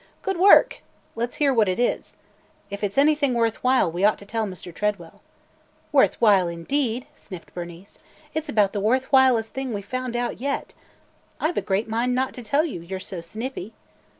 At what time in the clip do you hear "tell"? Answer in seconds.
4.25-4.47, 12.43-12.65